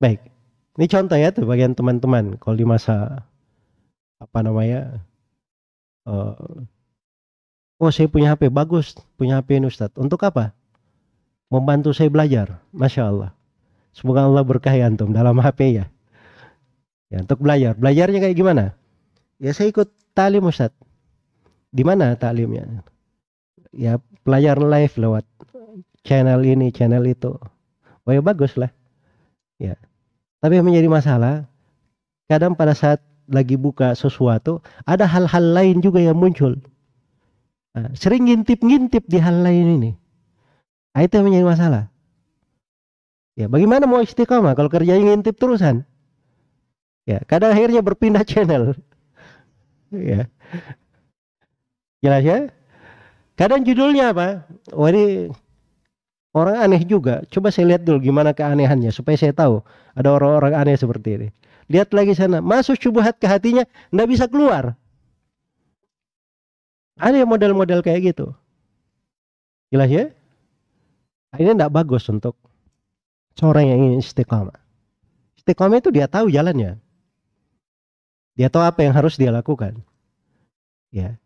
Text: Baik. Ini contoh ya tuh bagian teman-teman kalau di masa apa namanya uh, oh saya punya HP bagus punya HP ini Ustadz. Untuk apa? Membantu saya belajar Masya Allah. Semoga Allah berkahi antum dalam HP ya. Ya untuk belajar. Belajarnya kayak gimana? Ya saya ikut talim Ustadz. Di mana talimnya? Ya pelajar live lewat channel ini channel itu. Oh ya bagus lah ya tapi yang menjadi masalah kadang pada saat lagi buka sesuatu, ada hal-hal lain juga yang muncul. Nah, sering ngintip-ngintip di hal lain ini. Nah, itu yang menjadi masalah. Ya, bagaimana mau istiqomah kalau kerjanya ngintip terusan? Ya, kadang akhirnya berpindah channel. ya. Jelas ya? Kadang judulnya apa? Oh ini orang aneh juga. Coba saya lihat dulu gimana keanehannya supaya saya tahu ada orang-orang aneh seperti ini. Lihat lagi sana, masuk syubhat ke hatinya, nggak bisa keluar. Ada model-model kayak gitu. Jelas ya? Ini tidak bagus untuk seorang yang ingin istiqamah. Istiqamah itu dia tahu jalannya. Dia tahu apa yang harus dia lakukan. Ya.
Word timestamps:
Baik. 0.00 0.20
Ini 0.80 0.86
contoh 0.88 1.18
ya 1.20 1.28
tuh 1.28 1.44
bagian 1.44 1.76
teman-teman 1.76 2.40
kalau 2.40 2.56
di 2.56 2.64
masa 2.64 3.28
apa 4.16 4.38
namanya 4.40 5.04
uh, 6.08 6.64
oh 7.76 7.90
saya 7.92 8.08
punya 8.08 8.32
HP 8.32 8.48
bagus 8.48 8.96
punya 9.20 9.36
HP 9.36 9.60
ini 9.60 9.68
Ustadz. 9.68 10.00
Untuk 10.00 10.24
apa? 10.24 10.56
Membantu 11.52 11.92
saya 11.92 12.08
belajar 12.08 12.64
Masya 12.72 13.12
Allah. 13.12 13.30
Semoga 13.92 14.24
Allah 14.24 14.40
berkahi 14.40 14.80
antum 14.80 15.12
dalam 15.12 15.36
HP 15.36 15.84
ya. 15.84 15.86
Ya 17.12 17.20
untuk 17.20 17.44
belajar. 17.44 17.76
Belajarnya 17.76 18.24
kayak 18.24 18.36
gimana? 18.40 18.64
Ya 19.36 19.52
saya 19.52 19.68
ikut 19.68 19.92
talim 20.16 20.48
Ustadz. 20.48 20.80
Di 21.68 21.84
mana 21.84 22.16
talimnya? 22.16 22.64
Ya 23.68 24.00
pelajar 24.24 24.56
live 24.64 24.96
lewat 24.96 25.28
channel 26.08 26.40
ini 26.40 26.72
channel 26.72 27.04
itu. 27.04 27.36
Oh 28.08 28.12
ya 28.16 28.24
bagus 28.24 28.56
lah 28.56 28.72
ya 29.60 29.76
tapi 30.40 30.56
yang 30.56 30.66
menjadi 30.66 30.88
masalah 30.88 31.44
kadang 32.26 32.56
pada 32.56 32.72
saat 32.72 33.04
lagi 33.30 33.54
buka 33.54 33.94
sesuatu, 33.94 34.58
ada 34.82 35.06
hal-hal 35.06 35.54
lain 35.54 35.78
juga 35.78 36.02
yang 36.02 36.18
muncul. 36.18 36.58
Nah, 37.70 37.94
sering 37.94 38.26
ngintip-ngintip 38.26 39.06
di 39.06 39.18
hal 39.22 39.46
lain 39.46 39.78
ini. 39.78 39.90
Nah, 40.90 41.00
itu 41.06 41.14
yang 41.14 41.26
menjadi 41.30 41.46
masalah. 41.46 41.84
Ya, 43.38 43.46
bagaimana 43.46 43.86
mau 43.86 44.02
istiqomah 44.02 44.58
kalau 44.58 44.66
kerjanya 44.66 45.14
ngintip 45.14 45.38
terusan? 45.38 45.86
Ya, 47.06 47.22
kadang 47.24 47.54
akhirnya 47.54 47.80
berpindah 47.80 48.26
channel. 48.26 48.74
ya. 49.94 50.26
Jelas 52.02 52.22
ya? 52.26 52.38
Kadang 53.38 53.64
judulnya 53.64 54.12
apa? 54.12 54.44
Oh 54.74 54.84
ini 54.90 55.32
orang 56.34 56.56
aneh 56.60 56.82
juga. 56.86 57.22
Coba 57.30 57.50
saya 57.50 57.74
lihat 57.76 57.82
dulu 57.86 58.02
gimana 58.02 58.34
keanehannya 58.34 58.90
supaya 58.94 59.18
saya 59.18 59.34
tahu 59.34 59.62
ada 59.94 60.08
orang-orang 60.10 60.54
aneh 60.54 60.76
seperti 60.78 61.08
ini. 61.16 61.28
Lihat 61.70 61.94
lagi 61.94 62.18
sana, 62.18 62.42
masuk 62.42 62.74
syubhat 62.78 63.18
ke 63.22 63.30
hatinya, 63.30 63.62
nggak 63.94 64.08
bisa 64.10 64.24
keluar. 64.26 64.74
Ada 66.98 67.22
model-model 67.24 67.80
kayak 67.80 68.12
gitu. 68.12 68.34
Jelas 69.70 69.88
ya? 69.88 70.10
Ini 71.38 71.54
tidak 71.54 71.70
bagus 71.70 72.10
untuk 72.10 72.34
seorang 73.38 73.70
yang 73.70 73.78
ingin 73.86 74.02
istiqamah. 74.02 74.58
Istiqamah 75.38 75.78
itu 75.78 75.94
dia 75.94 76.10
tahu 76.10 76.26
jalannya. 76.26 76.76
Dia 78.34 78.48
tahu 78.50 78.66
apa 78.66 78.82
yang 78.82 78.92
harus 78.92 79.14
dia 79.14 79.30
lakukan. 79.30 79.78
Ya. 80.90 81.22